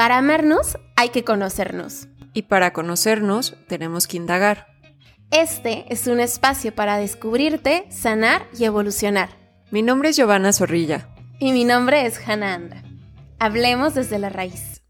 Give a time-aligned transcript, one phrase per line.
[0.00, 2.08] Para amarnos hay que conocernos.
[2.32, 4.66] Y para conocernos tenemos que indagar.
[5.30, 9.28] Este es un espacio para descubrirte, sanar y evolucionar.
[9.70, 11.10] Mi nombre es Giovanna Zorrilla.
[11.38, 12.82] Y mi nombre es Hannah Anda.
[13.38, 14.80] Hablemos desde la raíz.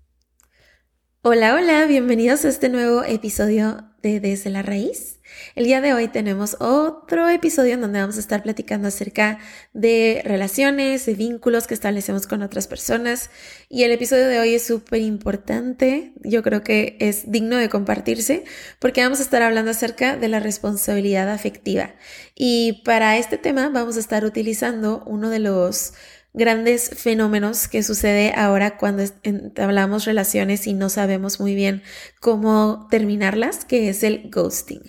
[1.23, 5.20] Hola, hola, bienvenidos a este nuevo episodio de Desde la Raíz.
[5.55, 9.39] El día de hoy tenemos otro episodio en donde vamos a estar platicando acerca
[9.73, 13.31] de relaciones, de vínculos que establecemos con otras personas.
[13.69, 18.45] Y el episodio de hoy es súper importante, yo creo que es digno de compartirse
[18.79, 21.95] porque vamos a estar hablando acerca de la responsabilidad afectiva.
[22.35, 25.95] Y para este tema vamos a estar utilizando uno de los
[26.33, 29.05] grandes fenómenos que sucede ahora cuando
[29.57, 31.83] hablamos relaciones y no sabemos muy bien
[32.21, 34.83] cómo terminarlas, que es el ghosting.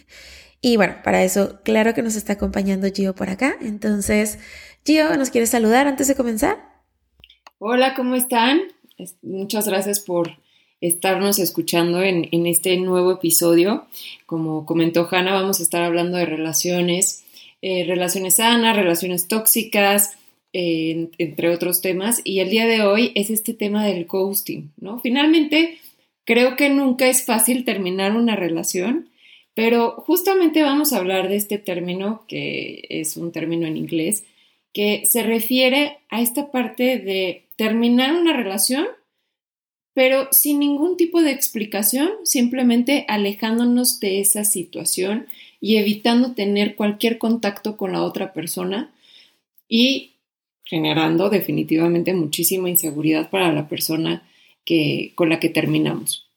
[0.62, 3.56] Y bueno, para eso, claro que nos está acompañando Gio por acá.
[3.62, 4.38] Entonces,
[4.86, 6.58] Gio, ¿nos quieres saludar antes de comenzar?
[7.58, 8.62] Hola, ¿cómo están?
[9.24, 10.38] Muchas gracias por
[10.82, 13.88] estarnos escuchando en, este nuevo episodio.
[14.26, 17.24] Como comentó Hanna, vamos a estar hablando de relaciones,
[17.62, 20.18] eh, relaciones sanas, relaciones tóxicas,
[20.54, 22.22] entre otros temas.
[22.24, 25.00] Y el día de hoy es este tema del ghosting, ¿no?
[25.00, 25.78] Finalmente,
[26.26, 29.12] creo que nunca es fácil terminar una relación
[29.54, 34.24] pero justamente vamos a hablar de este término, que es un término en inglés,
[34.74, 38.88] que se refiere a esta parte de terminar una relación,
[39.94, 45.28] pero sin ningún tipo de explicación, simplemente alejándonos de esa situación
[45.60, 48.94] y evitando tener cualquier contacto con la otra persona
[49.68, 50.14] y
[50.64, 54.28] generando definitivamente muchísima inseguridad para la persona
[54.66, 56.32] que, con la que terminamos.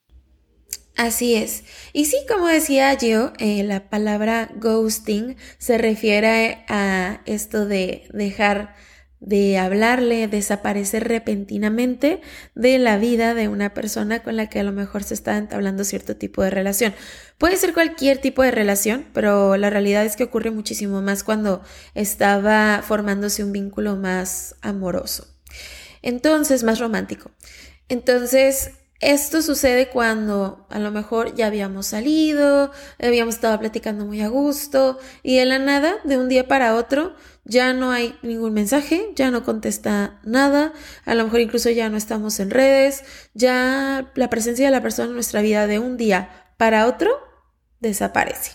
[0.97, 1.65] Así es.
[1.93, 8.77] Y sí, como decía yo, eh, la palabra ghosting se refiere a esto de dejar
[9.25, 12.21] de hablarle, desaparecer repentinamente
[12.55, 15.83] de la vida de una persona con la que a lo mejor se está entablando
[15.85, 16.95] cierto tipo de relación.
[17.39, 21.63] Puede ser cualquier tipo de relación, pero la realidad es que ocurre muchísimo más cuando
[21.95, 25.27] estaba formándose un vínculo más amoroso.
[26.03, 27.31] Entonces, más romántico.
[27.89, 34.29] Entonces, esto sucede cuando a lo mejor ya habíamos salido, habíamos estado platicando muy a
[34.29, 37.15] gusto y de la nada, de un día para otro,
[37.45, 40.73] ya no hay ningún mensaje, ya no contesta nada,
[41.05, 45.09] a lo mejor incluso ya no estamos en redes, ya la presencia de la persona
[45.09, 47.11] en nuestra vida de un día para otro
[47.81, 48.53] desaparece.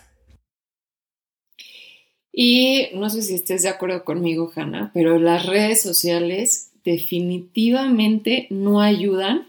[2.32, 8.80] Y no sé si estés de acuerdo conmigo, Hanna, pero las redes sociales definitivamente no
[8.80, 9.48] ayudan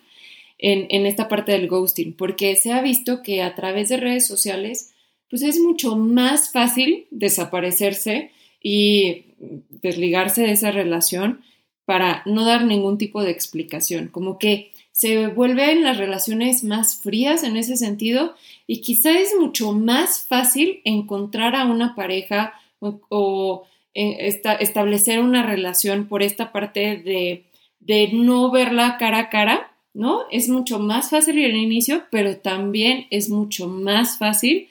[0.57, 4.93] en, esta parte del ghosting, porque se ha visto que a través de redes sociales,
[5.29, 8.31] pues es mucho más fácil desaparecerse
[8.61, 9.30] y
[9.69, 11.41] desligarse de esa relación
[11.85, 17.43] para no dar ningún tipo de explicación, como que se vuelven las relaciones más frías
[17.43, 18.35] en ese sentido
[18.67, 23.63] y quizá es mucho más fácil encontrar a una pareja o,
[23.93, 27.45] eh, establecer una relación por esta parte de,
[27.79, 30.21] de no verla cara a cara ¿no?
[30.31, 34.69] Es mucho más fácil ir al inicio, pero también es mucho más fácil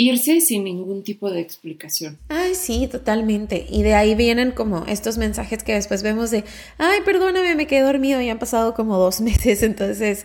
[0.00, 2.18] irse sin ningún tipo de explicación.
[2.28, 3.66] Ay, sí, totalmente.
[3.68, 6.44] Y de ahí vienen como estos mensajes que después vemos de,
[6.78, 9.62] ay, perdóname, me quedé dormido y han pasado como dos meses.
[9.62, 10.24] Entonces,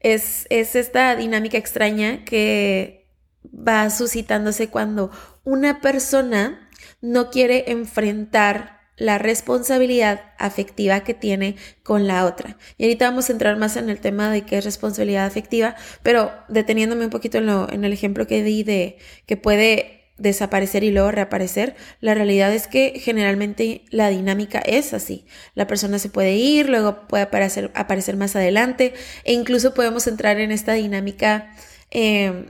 [0.00, 3.08] es, es esta dinámica extraña que
[3.46, 5.10] va suscitándose cuando
[5.42, 6.68] una persona
[7.00, 12.56] no quiere enfrentar la responsabilidad afectiva que tiene con la otra.
[12.78, 16.32] Y ahorita vamos a entrar más en el tema de qué es responsabilidad afectiva, pero
[16.48, 20.90] deteniéndome un poquito en, lo, en el ejemplo que di de que puede desaparecer y
[20.90, 25.26] luego reaparecer, la realidad es que generalmente la dinámica es así.
[25.54, 28.94] La persona se puede ir, luego puede aparecer, aparecer más adelante
[29.24, 31.52] e incluso podemos entrar en esta dinámica
[31.90, 32.46] eh,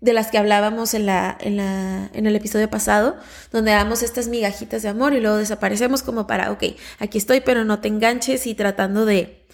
[0.00, 3.16] de las que hablábamos en, la, en, la, en el episodio pasado,
[3.50, 6.64] donde damos estas migajitas de amor y luego desaparecemos como para, ok,
[6.98, 9.46] aquí estoy, pero no te enganches y tratando de,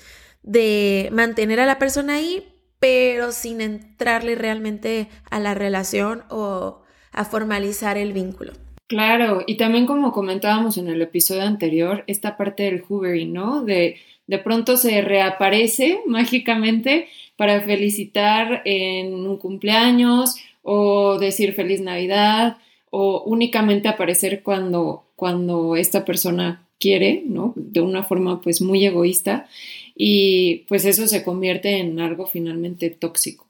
[0.42, 6.82] de mantener a la persona ahí, pero sin entrarle realmente a la relación o
[7.12, 8.52] a formalizar el vínculo.
[8.88, 13.62] Claro, y también como comentábamos en el episodio anterior, esta parte del hoovering, ¿no?
[13.62, 13.96] De
[14.26, 22.58] de pronto se reaparece mágicamente para felicitar en un cumpleaños o decir feliz Navidad
[22.90, 27.52] o únicamente aparecer cuando, cuando esta persona quiere, ¿no?
[27.56, 29.48] De una forma pues muy egoísta
[29.96, 33.46] y pues eso se convierte en algo finalmente tóxico.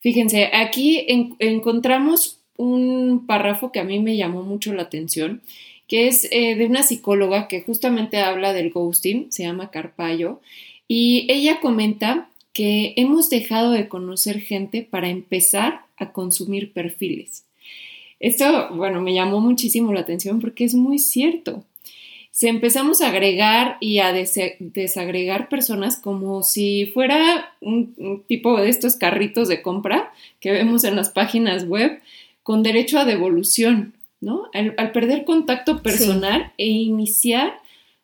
[0.00, 1.04] Fíjense, aquí
[1.38, 5.42] encontramos un párrafo que a mí me llamó mucho la atención
[5.88, 10.40] que es eh, de una psicóloga que justamente habla del ghosting, se llama Carpallo,
[10.88, 17.44] Y ella comenta que hemos dejado de conocer gente para empezar a consumir perfiles.
[18.18, 21.64] Esto, bueno, me llamó muchísimo la atención porque es muy cierto.
[22.30, 28.96] Se empezamos a agregar y a desagregar personas como si fuera un, tipo de estos
[28.96, 32.00] carritos de compra que vemos en las páginas web
[32.42, 34.48] con derecho a devolución, ¿no?
[34.54, 37.60] Al, perder contacto personal e iniciar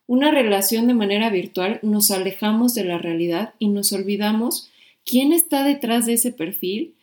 [0.06, 4.70] una relación de manera virtual, nos alejamos de la realidad y nos olvidamos
[5.05, 6.94] quién está detrás de ese perfil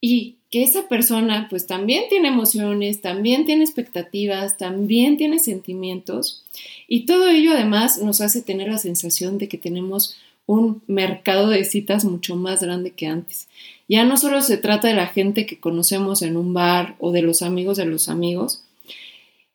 [0.00, 6.44] y que esa persona pues también tiene emociones, también tiene expectativas, también tiene sentimientos
[6.86, 10.16] y todo ello además nos hace tener la sensación de que tenemos
[10.46, 13.48] un mercado de citas mucho más grande que antes.
[13.88, 17.22] Ya no solo se trata de la gente que conocemos en un bar o de
[17.22, 18.64] los amigos de los amigos,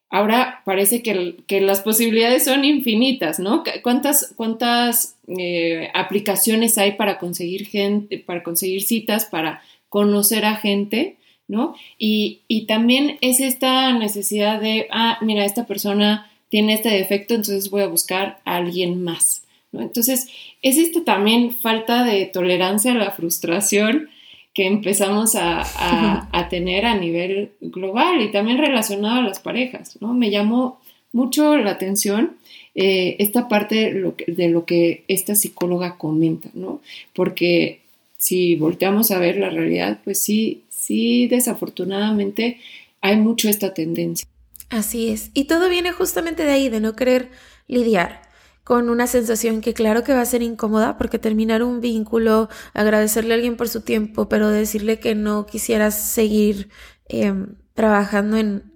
[0.09, 3.63] ahora parece que, las posibilidades son infinitas, ¿no?
[3.83, 11.17] ¿Cuántas, cuántas eh, aplicaciones hay para conseguir gente, para conseguir citas, para conocer a gente,
[11.47, 11.75] ¿no?
[11.97, 17.69] Y, y también es esta necesidad de, ah, mira, esta persona tiene este defecto, entonces
[17.69, 19.81] voy a buscar a alguien más, ¿no?
[19.81, 20.27] Entonces,
[20.61, 24.09] es esta también falta de tolerancia a la frustración
[24.53, 25.61] que empezamos a,
[26.31, 30.13] a, tener a nivel global y también relacionado a las parejas, ¿no?
[30.13, 30.79] Me llamó
[31.11, 32.37] mucho la atención
[32.75, 33.93] eh, esta parte
[34.27, 36.81] de lo que esta psicóloga comenta, ¿no?
[37.13, 37.81] Porque
[38.17, 42.59] si volteamos a ver la realidad, pues sí, sí, desafortunadamente
[43.01, 44.27] hay mucho esta tendencia.
[44.69, 45.31] Así es.
[45.33, 47.29] Y todo viene justamente de ahí, de no querer
[47.67, 48.28] lidiar
[48.69, 53.33] con una sensación que claro que va a ser incómoda porque terminar un vínculo, agradecerle
[53.33, 56.69] a alguien por su tiempo, pero decirle que no quisieras seguir
[57.05, 58.71] em, trabajando en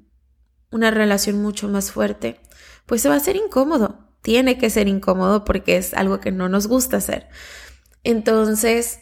[0.71, 2.39] una relación mucho más fuerte,
[2.87, 3.99] pues se va a ser incómodo.
[4.23, 7.27] Tiene que ser incómodo porque es algo que no nos gusta hacer.
[8.03, 8.99] Entonces,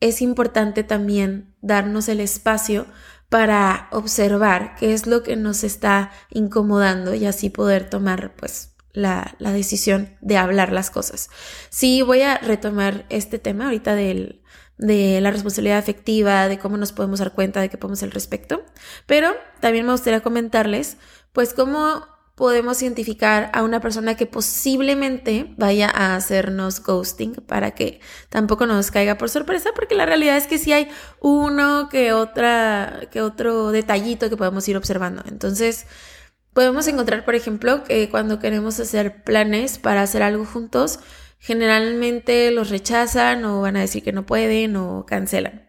[0.00, 2.84] es importante también darnos el espacio
[3.30, 9.34] para observar qué es lo que nos está incomodando y así poder tomar pues la,
[9.38, 11.30] decisión de hablar las cosas.
[11.70, 14.42] Sí, voy a retomar este tema ahorita del,
[14.78, 18.64] de la responsabilidad afectiva, de cómo nos podemos dar cuenta de que podemos al respecto,
[19.06, 20.96] pero también me gustaría comentarles
[21.32, 28.00] pues cómo podemos identificar a una persona que posiblemente vaya a hacernos ghosting para que
[28.30, 30.88] tampoco nos caiga por sorpresa, porque la realidad es que sí hay
[31.20, 35.22] uno que otra, que otro detallito que podemos ir observando.
[35.28, 35.86] Entonces,
[36.52, 41.00] podemos encontrar, por ejemplo, que cuando queremos hacer planes para hacer algo juntos,
[41.38, 45.68] generalmente los rechazan o van a decir que no pueden o cancelan.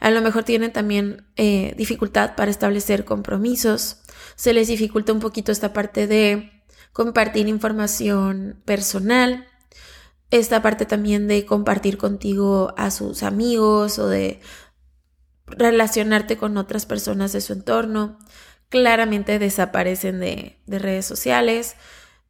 [0.00, 4.02] A lo mejor tienen también eh, dificultad para establecer compromisos
[4.38, 6.62] se les dificulta un poquito esta parte de
[6.92, 9.46] compartir información personal,
[10.30, 14.40] esta parte también de compartir contigo a sus amigos o de
[15.46, 18.20] relacionarte con otras personas de su entorno.
[18.68, 21.76] Claramente desaparecen de, de redes sociales,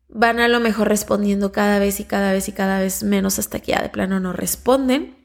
[0.08, 3.61] van a lo mejor respondiendo cada vez y cada vez y cada vez menos hasta
[3.61, 5.18] que ya de plano no responden.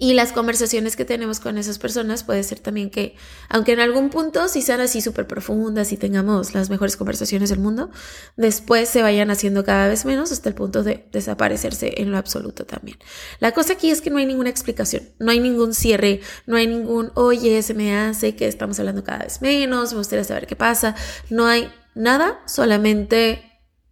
[0.00, 3.16] Y las conversaciones que tenemos con esas personas puede ser también que,
[3.48, 7.58] aunque en algún punto sí sean así súper profundas y tengamos las mejores conversaciones del
[7.58, 7.90] mundo,
[8.36, 12.64] después se vayan haciendo cada vez menos hasta el punto de desaparecerse en lo absoluto
[12.64, 12.96] también.
[13.40, 16.68] La cosa aquí es que no hay ninguna explicación, no hay ningún cierre, no hay
[16.68, 20.54] ningún, oye, se me hace que estamos hablando cada vez menos, me gustaría saber qué
[20.54, 20.94] pasa,
[21.28, 23.47] no hay nada, solamente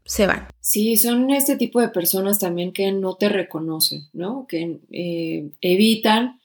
[0.06, 0.48] se van.
[0.60, 4.46] Sí, son este tipo de personas también que no te reconocen, ¿no?
[4.48, 6.40] Que eh, evitan,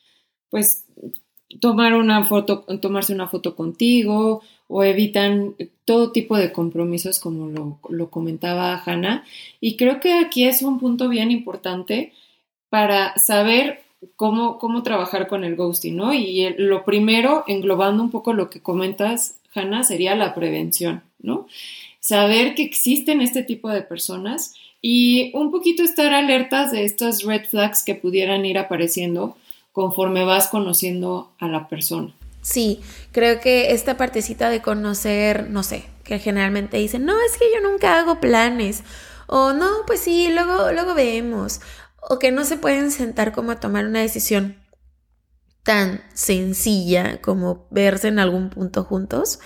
[0.49, 0.85] pues,
[1.59, 7.79] tomar una foto, tomarse una foto contigo o evitan todo tipo de compromisos como lo,
[7.89, 9.25] lo comentaba Hannah.
[9.59, 12.13] Y creo que aquí es un punto bien importante
[12.69, 13.81] para saber
[14.15, 16.13] cómo, cómo trabajar con el ghosting, ¿no?
[16.13, 21.47] Y lo primero, englobando un poco lo que comentas, Hannah, sería la prevención, ¿no?
[22.01, 27.45] Saber que existen este tipo de personas y un poquito estar alertas de estas red
[27.45, 29.37] flags que pudieran ir apareciendo
[29.71, 32.13] conforme vas conociendo a la persona.
[32.41, 32.81] Sí,
[33.11, 37.61] creo que esta partecita de conocer, no sé, que generalmente dicen, no, es que yo
[37.61, 38.83] nunca hago planes,
[39.27, 41.61] o no, pues sí, luego, luego vemos,
[42.09, 44.57] o que no se pueden sentar como a tomar una decisión
[45.63, 49.39] tan sencilla como verse en algún punto juntos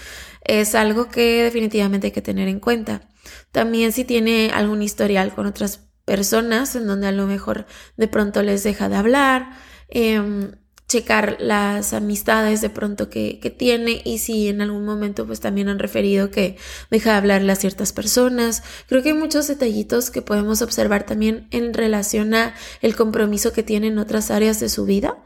[0.45, 3.09] es algo que definitivamente hay que tener en cuenta.
[3.51, 7.65] También si tiene algún historial con otras personas en donde a lo mejor
[7.97, 9.49] de pronto les deja de hablar,
[9.89, 10.51] em,
[10.87, 15.67] checar las amistades de pronto que, que, tiene y si en algún momento pues también
[15.67, 16.57] han referido que
[16.91, 18.61] deja de hablarle a ciertas personas.
[18.87, 23.63] Creo que hay muchos detallitos que podemos observar también en relación a el compromiso que
[23.63, 25.17] tiene en otras áreas de su vida.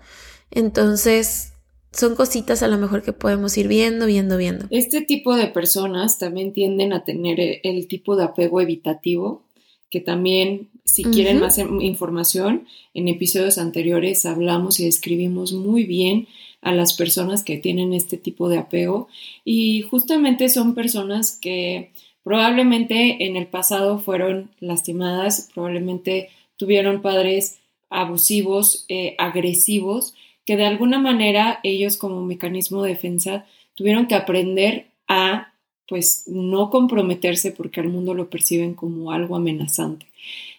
[0.49, 1.53] Entonces,
[1.91, 4.65] son cositas a lo mejor que podemos ir viendo, viendo, viendo.
[4.69, 9.43] Este tipo de personas también tienden a tener el tipo de apego evitativo,
[9.89, 16.27] que también si quieren más información, en episodios anteriores hablamos y describimos muy bien
[16.61, 19.07] a las personas que tienen este tipo de apego
[19.45, 21.91] y justamente son personas que
[22.23, 30.13] probablemente en el pasado fueron lastimadas, probablemente tuvieron padres abusivos, eh, agresivos,
[30.49, 35.53] que de alguna manera ellos como mecanismo de defensa tuvieron que aprender a
[35.87, 40.07] pues no comprometerse porque al mundo lo perciben como algo amenazante.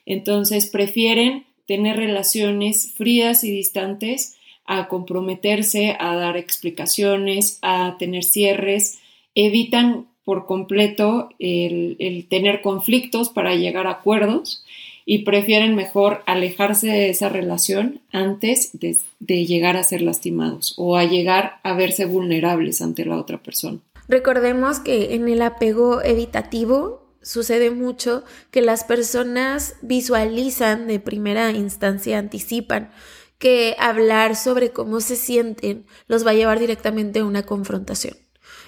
[0.07, 9.01] Entonces prefieren tener relaciones frías y distantes a comprometerse, a dar explicaciones, a tener cierres,
[9.35, 14.65] evitan por completo el, tener conflictos para llegar a acuerdos
[15.13, 18.97] y prefieren mejor alejarse de esa relación antes de,
[19.45, 23.81] llegar a ser lastimados o a llegar a verse vulnerables ante la otra persona.
[24.07, 32.17] Recordemos que en el apego evitativo sucede mucho que las personas visualizan de primera instancia,
[32.17, 32.93] anticipan
[33.39, 38.15] que hablar sobre cómo se sienten los va a llevar directamente a una confrontación.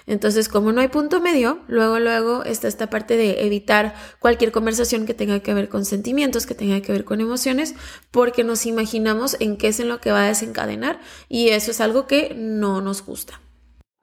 [0.07, 5.07] Entonces, como no hay punto medio, luego, luego está esta parte de evitar cualquier conversación
[5.07, 7.75] que tenga que ver con sentimientos, que tenga que ver con emociones,
[8.11, 11.81] porque nos imaginamos en qué es en lo que va a desencadenar y eso es
[11.81, 13.41] algo que no nos gusta.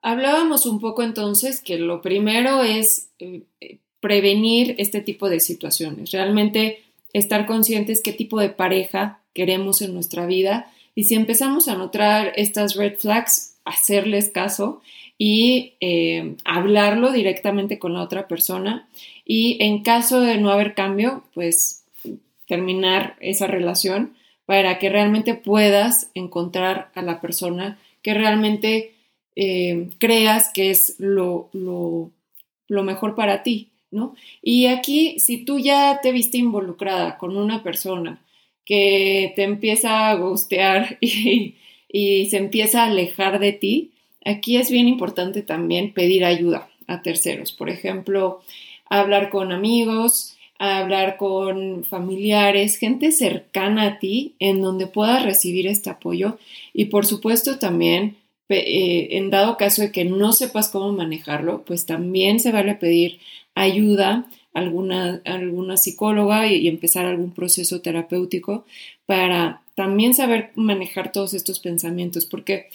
[0.01, 3.43] Hablábamos un poco entonces que lo primero es eh,
[3.99, 10.25] prevenir este tipo de situaciones, realmente estar conscientes qué tipo de pareja queremos en nuestra
[10.25, 14.81] vida y si empezamos a notar estas red flags, hacerles caso
[15.19, 18.87] y eh, hablarlo directamente con la otra persona
[19.25, 21.83] y en caso de no haber cambio, pues
[22.47, 24.15] terminar esa relación
[24.47, 28.95] para que realmente puedas encontrar a la persona que realmente
[29.35, 32.11] eh, creas que es lo, lo,
[32.83, 33.69] mejor para ti.
[33.91, 34.15] ¿no?
[34.41, 38.21] Y aquí, si tú ya te viste involucrada con una persona
[38.65, 41.55] que te empieza a gustear y,
[42.29, 43.88] se empieza a alejar de ti,
[44.25, 47.51] aquí es bien importante también pedir ayuda a terceros.
[47.51, 48.41] Por ejemplo,
[48.89, 55.89] hablar con amigos, hablar con familiares, gente cercana a ti en donde puedas recibir este
[55.89, 56.37] apoyo
[56.73, 58.17] y por supuesto también
[58.49, 63.19] eh, en dado caso de que no sepas cómo manejarlo, pues también se vale pedir
[63.53, 68.65] ayuda alguna, alguna psicóloga y, empezar algún proceso terapéutico
[69.05, 72.69] para también saber manejar todos estos pensamientos, porque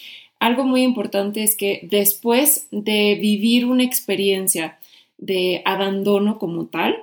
[0.44, 4.78] algo muy importante es que después de vivir una experiencia
[5.16, 7.02] de abandono como tal,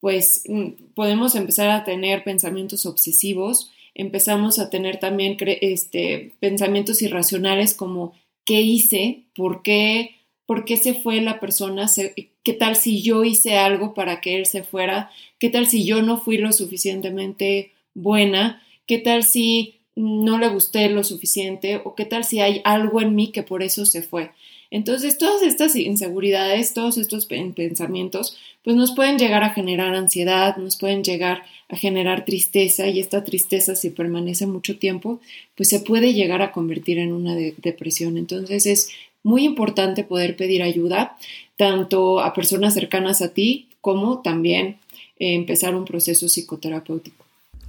[0.00, 7.74] pues mm, podemos empezar a tener pensamientos obsesivos, empezamos a tener también este, pensamientos irracionales
[7.74, 8.12] como
[8.44, 9.22] ¿qué hice?
[9.36, 10.16] ¿Por qué?
[10.44, 11.86] ¿Por qué se fue la persona?
[12.42, 15.12] ¿Qué tal si yo hice algo para que él se fuera?
[15.38, 18.64] ¿Qué tal si yo no fui lo suficientemente buena?
[18.88, 21.80] ¿Qué tal si no le gusté lo suficiente?
[21.84, 24.30] ¿O qué tal si hay algo en mí que por eso se fue?
[24.70, 30.76] Entonces, todas estas inseguridades, todos estos pensamientos, pues nos pueden llegar a generar ansiedad, nos
[30.76, 35.20] pueden llegar a generar tristeza y esta tristeza si permanece mucho tiempo,
[35.56, 38.16] pues se puede llegar a convertir en una depresión.
[38.16, 38.90] Entonces, es
[39.24, 41.16] muy importante poder pedir ayuda
[41.56, 44.78] tanto a personas cercanas a ti como también
[45.18, 47.19] eh, empezar un proceso psicoterapéutico.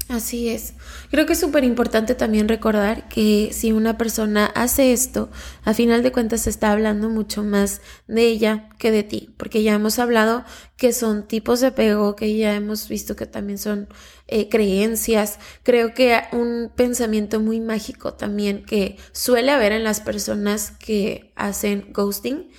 [0.10, 0.74] Así es.
[1.10, 5.29] Creo que es súper importante también recordar que si una persona hace esto,
[5.63, 9.74] a final de cuentas está hablando mucho más de ella que de ti, porque ya
[9.74, 10.43] hemos hablado
[10.75, 13.88] que son tipos de apego, que ya hemos visto que también son
[14.27, 15.39] eh, creencias.
[15.63, 21.88] Creo que un pensamiento muy mágico también que suele haber en las personas que hacen
[21.93, 22.50] ghosting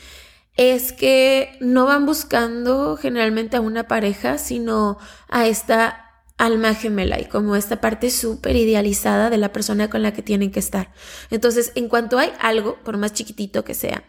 [0.56, 7.26] es que no van buscando generalmente a una pareja, sino a esta alma gemela y
[7.26, 10.92] como esta parte súper idealizada de la persona con la que tienen que estar.
[11.30, 14.04] Entonces, en cuanto hay algo, por más chiquitito que sea,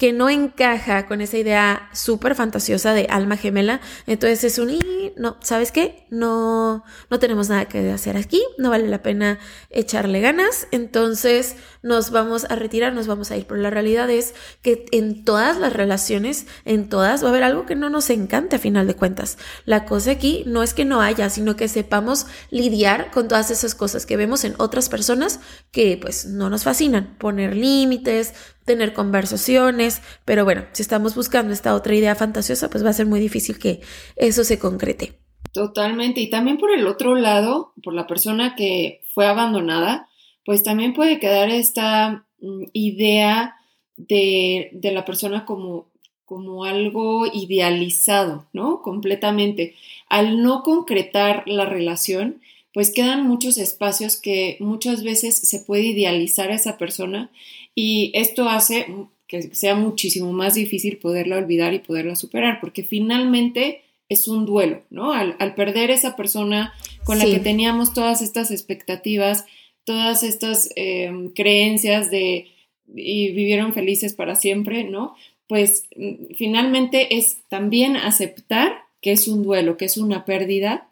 [0.00, 4.78] que no encaja con esa idea súper fantasiosa de alma gemela, entonces es un,
[5.18, 6.06] no, ¿sabes qué?
[6.08, 12.10] No, no tenemos nada que hacer aquí, no vale la pena echarle ganas, entonces nos
[12.10, 13.46] vamos a retirar, nos vamos a ir.
[13.46, 17.66] Pero la realidad es que en todas las relaciones, en todas, va a haber algo
[17.66, 19.38] que no nos encante a final de cuentas.
[19.64, 23.74] La cosa aquí no es que no haya, sino que sepamos lidiar con todas esas
[23.74, 28.34] cosas que vemos en otras personas que pues no nos fascinan, poner límites,
[28.64, 33.06] tener conversaciones, pero bueno, si estamos buscando esta otra idea fantasiosa, pues va a ser
[33.06, 33.80] muy difícil que
[34.16, 35.18] eso se concrete.
[35.52, 36.20] Totalmente.
[36.20, 40.08] Y también por el otro lado, por la persona que fue abandonada,
[40.44, 43.56] pues también puede quedar esta mm, idea
[43.96, 45.86] de, de la persona como,
[46.24, 48.82] como algo idealizado, ¿no?
[48.82, 49.74] Completamente.
[50.08, 52.40] Al no concretar la relación,
[52.72, 57.30] pues quedan muchos espacios que muchas veces se puede idealizar a esa persona
[57.74, 58.86] y esto hace
[59.26, 64.82] que sea muchísimo más difícil poderla olvidar y poderla superar, porque finalmente es un duelo,
[64.90, 65.12] ¿no?
[65.12, 69.46] Al, perder esa persona con la que teníamos todas estas expectativas,
[69.90, 72.46] todas estas em, creencias de
[72.94, 75.14] y vivieron felices para siempre, ¿no?
[75.48, 80.88] Pues mm, finalmente es también aceptar que es un duelo, que es una pérdida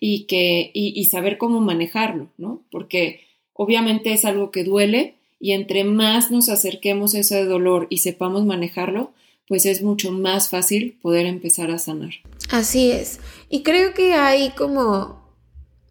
[0.00, 2.62] y que y saber cómo manejarlo, ¿no?
[2.70, 3.20] Porque
[3.52, 8.44] obviamente es algo que duele, y entre más nos acerquemos a ese dolor y sepamos
[8.44, 9.12] manejarlo,
[9.46, 12.14] pues es mucho más fácil poder empezar a sanar.
[12.50, 13.20] Así es.
[13.48, 15.22] Y creo que hay como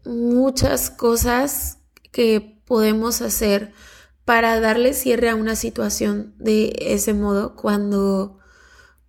[0.05, 1.76] muchas cosas
[2.17, 3.73] que podemos hacer
[4.25, 8.39] para darle cierre a una situación de ese modo cuando,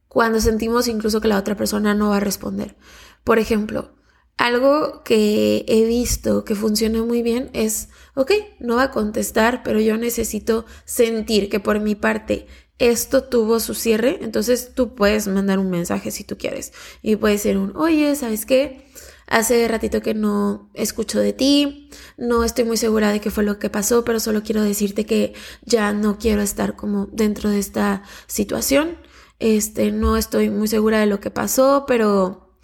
[0.09, 2.77] cuando sentimos incluso que la otra persona no va a responder.
[3.25, 3.95] Por ejemplo,
[4.37, 9.81] algo que he visto que funciona muy bien es, ok, no va a contestar, pero
[9.81, 12.47] yo necesito sentir que por mi parte
[12.79, 16.75] esto tuvo su cierre, entonces tú puedes mandar un mensaje si tú quieres.
[17.01, 18.85] Y puede ser un, oye, ¿sabes qué?
[19.29, 23.59] Hace ratito que no escucho de ti, no estoy muy segura de qué fue lo
[23.59, 28.03] que pasó, pero solo quiero decirte que ya no quiero estar como dentro de esta
[28.27, 28.97] situación.
[29.39, 32.57] Este, no estoy muy segura de lo que pasó, pero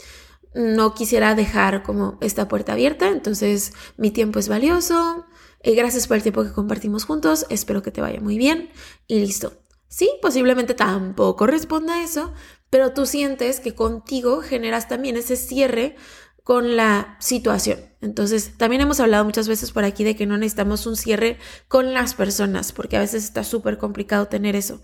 [0.55, 5.27] no quisiera dejar como esta puerta abierta, entonces mi tiempo es valioso.
[5.61, 8.71] Eh, gracias por el tiempo que compartimos juntos, espero que te vaya muy bien
[9.07, 9.53] y listo.
[9.89, 12.33] Sí, posiblemente tampoco responda a eso,
[12.69, 15.95] pero tú sientes que contigo generas también ese cierre
[16.45, 17.81] con la situación.
[18.03, 21.95] Entonces, también hemos hablado muchas veces por aquí de que no necesitamos un cierre con
[21.95, 24.83] las personas, porque a veces está súper complicado tener eso,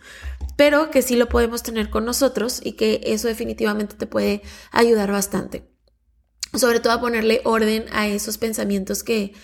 [0.57, 4.41] pero que sí lo podemos tener con nosotros y que eso definitivamente te puede
[4.73, 5.71] ayudar bastante.
[6.55, 9.35] Sobre todo a ponerle orden a esos pensamientos que,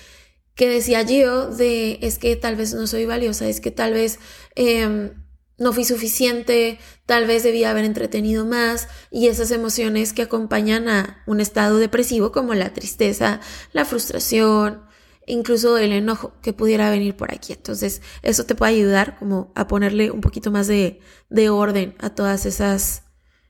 [0.55, 4.18] que decía yo de es que tal vez no soy valiosa, es que tal vez...
[4.55, 5.26] Em,
[5.59, 11.23] no fui suficiente, tal vez debía haber entretenido más y esas emociones que acompañan a
[11.27, 13.40] un estado depresivo como la tristeza,
[13.73, 14.83] la frustración,
[15.27, 17.53] incluso el enojo que pudiera venir por aquí.
[17.53, 22.11] Entonces, eso te puede ayudar como a ponerle un poquito más de, de orden a
[22.11, 23.05] todas esas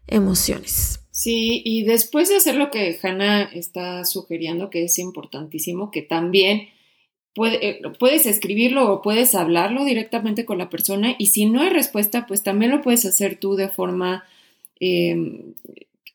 [0.07, 1.01] emociones.
[1.11, 6.69] Sí, y después de hacer lo que Hannah está sugiriendo, que es importantísimo, que también
[7.45, 12.27] eh, puedes escribirlo o puedes hablarlo directamente con la persona y si no hay respuesta,
[12.27, 14.25] pues también lo puedes hacer tú de forma
[14.81, 15.55] em,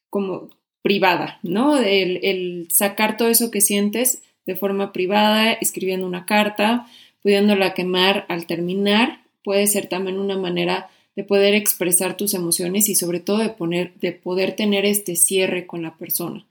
[0.09, 0.49] como
[0.81, 1.77] privada, ¿no?
[1.77, 6.87] El, sacar todo eso que sientes de forma privada, escribiendo una carta,
[7.21, 12.95] pudiéndola quemar al terminar, puede ser también una manera de poder expresar tus emociones y
[12.95, 16.45] sobre todo de, poner, de poder tener este cierre con la persona.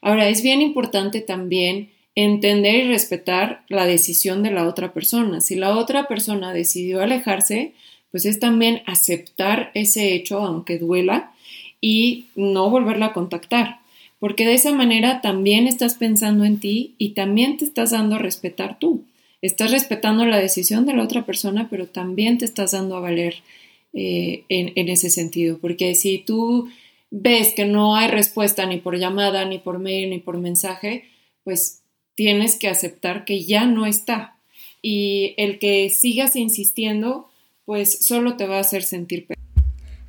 [0.00, 1.90] Ahora, es bien importante también
[2.24, 5.40] entender y respetar la decisión de la otra persona.
[5.40, 7.74] Si la otra persona decidió alejarse,
[8.10, 11.32] pues es también aceptar ese hecho, aunque duela,
[11.80, 13.78] y no volverla a contactar.
[14.18, 18.18] Porque de esa manera también estás pensando en ti y también te estás dando a
[18.18, 19.04] respetar tú.
[19.40, 23.36] Estás respetando la decisión de la otra persona, pero también te estás dando a valer
[23.92, 25.58] eh, en, en ese sentido.
[25.58, 26.68] Porque si tú
[27.12, 31.04] ves que no hay respuesta ni por llamada, ni por mail, ni por mensaje,
[31.44, 31.82] pues
[32.18, 34.34] tienes que aceptar que ya no está.
[34.82, 37.30] Y el que sigas insistiendo,
[37.64, 39.38] pues solo te va a hacer sentir peor.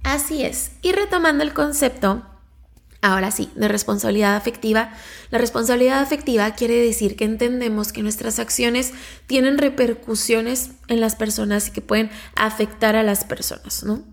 [0.02, 0.72] Así es.
[0.82, 2.26] Y retomando el concepto,
[3.04, 4.92] ahora sí, de responsabilidad afectiva,
[5.30, 8.92] la responsabilidad afectiva quiere decir que entendemos que nuestras acciones
[9.28, 14.04] tienen repercusiones en las personas y que pueden afectar a las personas, ¿no?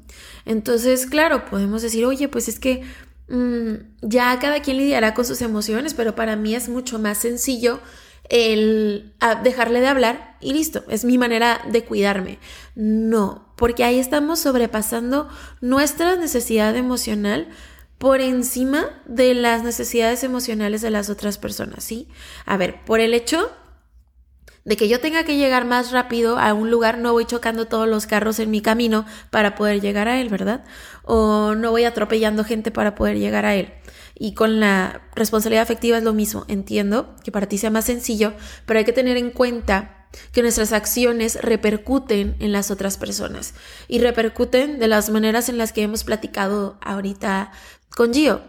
[0.45, 2.83] Entonces, claro, podemos decir, oye, pues es que
[3.29, 7.81] ya cada quien lidiará con sus emociones, pero para mí es mucho más sencillo
[8.29, 9.13] el
[9.45, 12.39] dejarle de hablar y listo, es mi manera de cuidarme.
[12.75, 15.29] No, porque ahí estamos sobrepasando
[15.61, 17.49] nuestra necesidad emocional
[17.99, 22.09] por encima de las necesidades emocionales de las otras personas, ¿sí?
[22.45, 23.51] A ver, por el hecho
[24.67, 27.89] de que yo tenga que llegar más rápido a un lugar, no voy chocando todos
[27.89, 30.65] los carros en mi camino para poder llegar a él, ¿verdad?
[31.05, 33.73] O no voy atropellando gente para poder llegar a él.
[34.17, 36.45] Y con la responsabilidad afectiva es lo mismo.
[36.49, 38.35] Entiendo que para ti sea más sencillo,
[38.67, 43.55] pero hay que tener en cuenta que nuestras acciones repercuten en las otras personas
[43.87, 47.53] y repercuten de las maneras en las que hemos platicado ahorita
[47.91, 48.41] con Gio,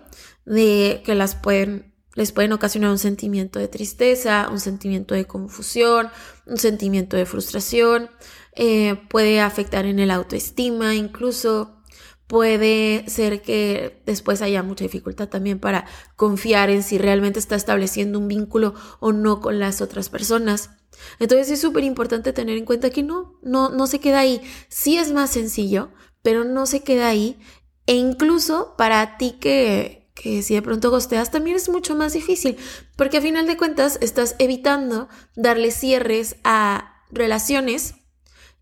[0.46, 6.10] de que las pueden les pueden ocasionar un sentimiento de tristeza, un sentimiento de confusión,
[6.48, 8.10] un sentimiento de frustración,
[8.56, 11.78] eh, puede afectar en el autoestima incluso,
[12.26, 18.18] puede ser que después haya mucha dificultad también para confiar en si realmente está estableciendo
[18.18, 20.72] un vínculo o no con las otras personas.
[21.20, 24.42] Entonces es súper importante tener en cuenta que no, no, no se queda ahí.
[24.70, 25.92] Sí es más sencillo,
[26.24, 27.40] pero no se queda ahí.
[27.86, 32.58] E incluso para ti que, que si de pronto gosteas también es mucho más difícil,
[32.96, 37.96] porque a final de cuentas estás evitando darle cierres a relaciones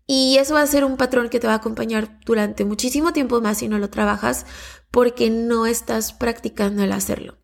[0.06, 3.40] y eso va a ser un patrón que te va a acompañar durante muchísimo tiempo
[3.40, 4.46] más si no lo trabajas
[4.90, 7.38] porque no estás practicando el hacerlo.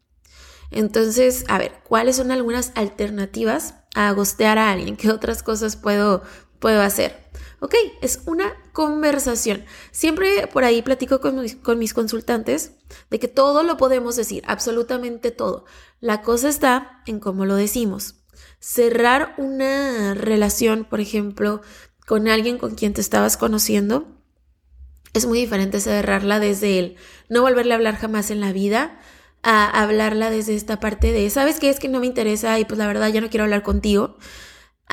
[0.71, 4.97] Entonces, a ver, ¿cuáles son algunas alternativas a gostear a alguien?
[4.99, 6.23] ¿Qué otras cosas puedo,
[6.61, 7.31] puedo hacer?
[7.63, 9.65] Ok, es una conversación.
[9.93, 11.39] Siempre por ahí platico con
[11.79, 12.73] mis, consultantes
[13.09, 15.65] de que todo lo podemos decir, absolutamente todo.
[16.01, 18.17] La cosa está en cómo lo decimos.
[18.59, 21.63] Cerrar una relación, por ejemplo,
[22.05, 24.09] con alguien con quien te estabas conociendo,
[25.15, 26.97] es muy diferente cerrarla desde el
[27.29, 28.99] no volverle a hablar jamás en la vida
[29.45, 31.71] a hablarla desde esta parte de, ¿sabes qué?
[31.71, 34.17] Es que no me interesa y pues la verdad ya no quiero hablar contigo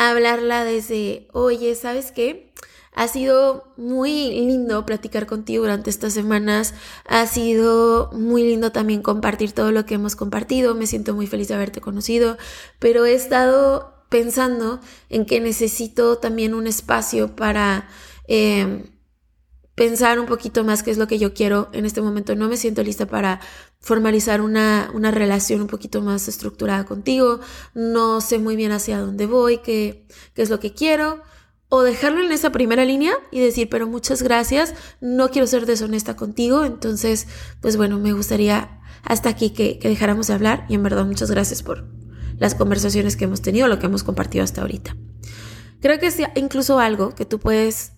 [0.07, 2.53] hablarla desde, oye, ¿sabes qué?
[2.93, 6.73] Ha sido muy lindo platicar contigo durante estas semanas.
[7.05, 10.73] Ha sido muy lindo también compartir todo lo que hemos compartido.
[10.73, 12.37] Me siento muy feliz de haberte conocido,
[12.79, 17.87] pero he estado pensando en que necesito también un espacio para
[18.27, 18.83] eh,
[19.75, 22.35] pensar un poquito más qué es lo que yo quiero en este momento.
[22.35, 23.39] No me siento lista para
[23.79, 27.39] formalizar una, una, relación un poquito más estructurada contigo.
[27.73, 31.21] No sé muy bien hacia dónde voy, qué, qué es lo que quiero.
[31.69, 36.15] O dejarlo en esa primera línea y decir, pero muchas gracias, no quiero ser deshonesta
[36.15, 36.65] contigo.
[36.65, 37.27] Entonces,
[37.61, 41.29] pues bueno, me gustaría hasta aquí que, que dejáramos de hablar y en verdad muchas
[41.29, 41.87] gracias por
[42.37, 44.95] las conversaciones que hemos tenido, lo que hemos compartido hasta ahorita.
[45.81, 47.93] Creo que es incluso algo que tú puedes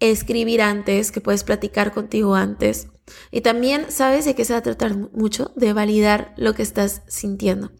[0.00, 2.88] escribir antes, que puedes platicar contigo antes.
[3.30, 7.02] Y también sabes de qué se va a tratar mucho, de validar lo que estás
[7.06, 7.72] sintiendo.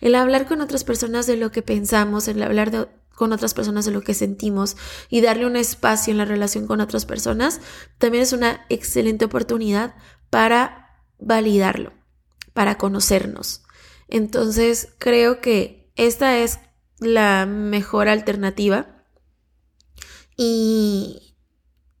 [0.00, 3.92] El hablar con otras personas de lo que pensamos, el hablar con otras personas de
[3.92, 4.76] lo que sentimos
[5.08, 7.60] y darle un espacio en la relación con otras personas,
[7.98, 9.94] también es una excelente oportunidad
[10.30, 11.92] para validarlo,
[12.52, 13.62] para conocernos.
[14.08, 16.58] Entonces, creo que esta es
[16.98, 19.04] la mejor alternativa.
[20.36, 21.31] Y,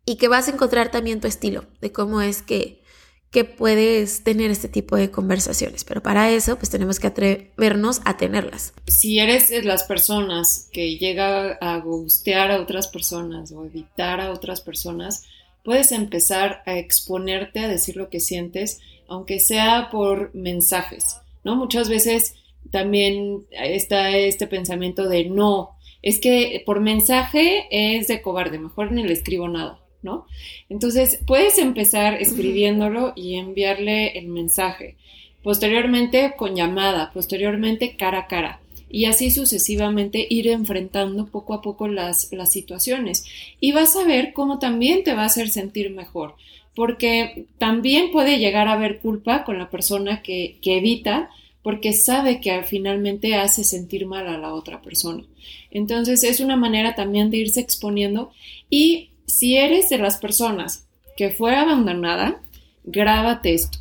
[0.04, 2.82] y que vas a encontrar también tu estilo de cómo es que,
[3.30, 5.84] que puedes tener este tipo de conversaciones.
[5.84, 8.74] Pero para eso, pues tenemos que atrevernos a tenerlas.
[8.86, 14.32] Si eres de las personas que llega a gustear a otras personas o evitar a
[14.32, 15.24] otras personas,
[15.64, 21.56] puedes empezar a exponerte a decir lo que sientes, aunque sea por mensajes, ¿no?
[21.56, 22.34] Muchas veces
[22.70, 29.04] también está este pensamiento de no, es que por mensaje es de cobarde, mejor ni
[29.04, 29.81] le escribo nada.
[30.02, 30.26] ¿No?
[30.68, 34.96] Entonces, puedes empezar escribiéndolo y enviarle el mensaje.
[35.42, 38.60] Posteriormente con llamada, posteriormente cara a cara.
[38.90, 43.24] Y así sucesivamente ir enfrentando poco a poco las, las situaciones.
[43.58, 46.34] Y vas a ver cómo también te va a hacer sentir mejor.
[46.74, 51.30] Porque también puede llegar a haber culpa con la persona que, que evita
[51.62, 55.24] porque sabe que finalmente hace sentir mal a la otra persona.
[55.70, 58.32] Entonces es una manera también de irse exponiendo
[58.68, 62.42] y si eres de las personas que fue abandonada,
[62.84, 63.78] grábate esto.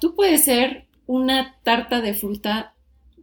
[0.00, 2.74] Tú puedes ser una tarta de fruta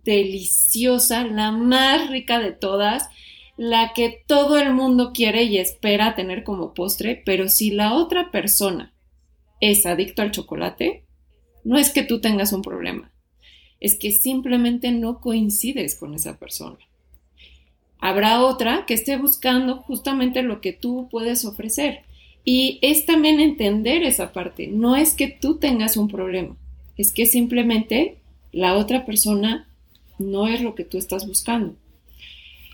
[0.03, 3.09] deliciosa, la más rica de todas,
[3.57, 8.29] la que todo el mundo quiere y espera tener como postre, pero si la otra
[8.29, 8.93] persona
[9.59, 11.03] es adicto al chocolate,
[11.63, 13.11] no es que tú tengas un problema,
[13.79, 16.77] es que simplemente no coincides con esa persona.
[17.99, 22.03] Habrá otra que esté buscando justamente lo que tú puedes ofrecer.
[22.45, 24.67] Y es también entender esa parte.
[24.67, 26.55] No es que tú tengas un problema,
[26.97, 28.17] es que simplemente
[28.51, 29.67] la otra persona
[30.17, 31.75] no es lo que tú estás buscando.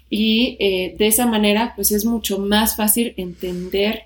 [0.09, 4.03] Y eh, de esa manera, pues es mucho más fácil entender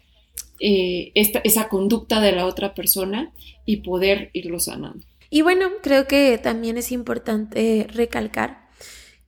[0.60, 3.32] eh, esa conducta de la otra persona
[3.66, 5.04] y poder irlo sanando.
[5.30, 8.59] Y bueno, creo que también es importante recalcar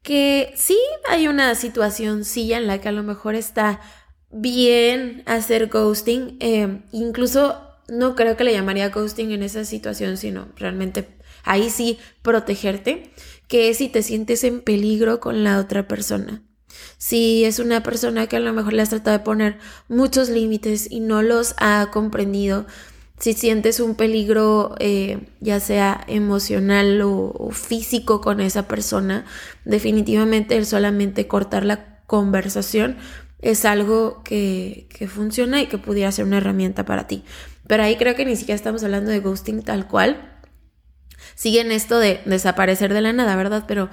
[0.03, 3.79] que sí hay una situación sí en la que a lo mejor está
[4.31, 10.47] bien hacer ghosting, eh, incluso no creo que le llamaría ghosting en esa situación, sino
[10.55, 11.07] realmente
[11.43, 13.11] ahí sí protegerte,
[13.47, 16.41] que es si te sientes en peligro con la otra persona.
[16.97, 19.57] Si es una persona que a lo mejor le has tratado de poner
[19.89, 22.65] muchos límites y no los ha comprendido,
[23.21, 29.25] si sientes un peligro eh, ya sea emocional o, físico con esa persona,
[29.63, 32.97] definitivamente el solamente cortar la conversación
[33.39, 37.23] es algo que, que, funciona y que pudiera ser una herramienta para ti.
[37.67, 40.39] Pero ahí creo que ni siquiera estamos hablando de ghosting tal cual.
[41.35, 43.65] Siguen esto de desaparecer de la nada, ¿verdad?
[43.67, 43.89] Pero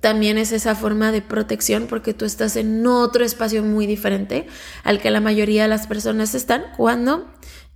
[0.00, 4.46] también es esa forma de protección porque tú estás en otro espacio muy diferente
[4.82, 7.30] al que la mayoría de las personas están cuando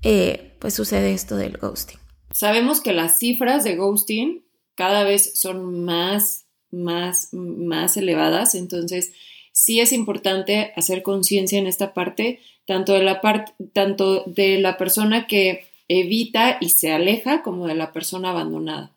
[0.05, 1.99] eh, pues sucede esto del ghosting.
[2.31, 9.13] Sabemos que las cifras de ghosting cada vez son más, más, más elevadas, entonces
[9.53, 14.77] sí es importante hacer conciencia en esta parte, tanto de la parte, tanto de la
[14.77, 18.93] persona que evita y se aleja como de la persona abandonada.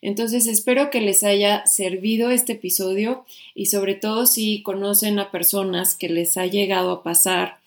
[0.00, 5.96] Entonces espero que les haya servido este episodio y sobre todo si conocen a personas
[5.96, 7.57] que les ha llegado a pasar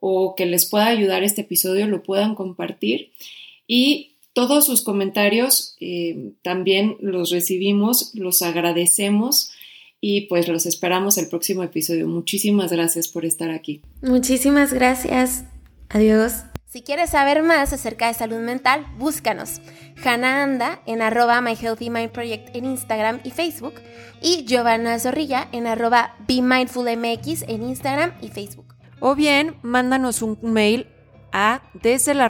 [0.00, 3.12] o que les pueda ayudar este episodio, lo puedan compartir.
[3.66, 9.52] Y todos sus comentarios eh, también los recibimos, los agradecemos
[10.00, 12.08] y pues los esperamos el próximo episodio.
[12.08, 13.82] Muchísimas gracias por estar aquí.
[14.02, 15.44] Muchísimas gracias.
[15.88, 16.44] Adiós.
[16.66, 19.60] Si quieres saber más acerca de salud mental, búscanos.
[20.04, 23.74] Hannah Anda en arroba My Healthy Mind Project en Instagram y Facebook
[24.22, 28.69] y Giovanna Zorrilla en arroba Be Mindful MX en Instagram y Facebook
[29.00, 30.86] o bien mándanos un mail
[31.32, 32.28] a desde la